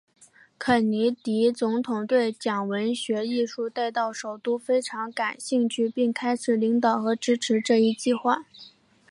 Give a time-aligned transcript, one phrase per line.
[0.57, 8.43] 肯尼迪总统对将文学艺术带到首都非常感兴趣并且开始领导和支持这一计划。